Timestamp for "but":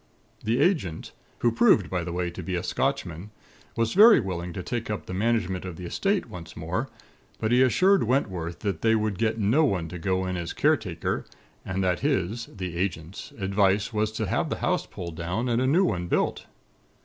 7.39-7.51